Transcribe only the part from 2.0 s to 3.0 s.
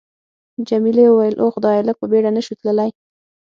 په بېړه نه شو تللای؟